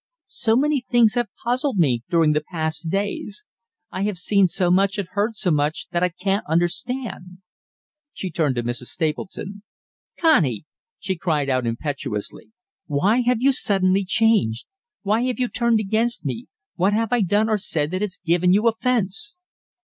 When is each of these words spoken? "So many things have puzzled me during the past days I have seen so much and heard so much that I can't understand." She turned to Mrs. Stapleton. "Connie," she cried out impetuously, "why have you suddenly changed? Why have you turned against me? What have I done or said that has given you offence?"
"So 0.25 0.55
many 0.57 0.81
things 0.89 1.13
have 1.13 1.29
puzzled 1.43 1.77
me 1.77 2.01
during 2.09 2.31
the 2.31 2.41
past 2.41 2.89
days 2.89 3.45
I 3.91 4.01
have 4.05 4.17
seen 4.17 4.47
so 4.47 4.71
much 4.71 4.97
and 4.97 5.07
heard 5.11 5.35
so 5.35 5.51
much 5.51 5.89
that 5.91 6.01
I 6.01 6.09
can't 6.09 6.43
understand." 6.47 7.37
She 8.11 8.31
turned 8.31 8.55
to 8.55 8.63
Mrs. 8.63 8.87
Stapleton. 8.87 9.61
"Connie," 10.19 10.65
she 10.97 11.15
cried 11.15 11.51
out 11.51 11.67
impetuously, 11.67 12.49
"why 12.87 13.21
have 13.27 13.41
you 13.43 13.53
suddenly 13.53 14.03
changed? 14.03 14.65
Why 15.03 15.21
have 15.25 15.37
you 15.37 15.47
turned 15.47 15.79
against 15.79 16.25
me? 16.25 16.47
What 16.77 16.93
have 16.93 17.13
I 17.13 17.21
done 17.21 17.47
or 17.47 17.59
said 17.59 17.91
that 17.91 18.01
has 18.01 18.17
given 18.25 18.51
you 18.53 18.67
offence?" 18.67 19.35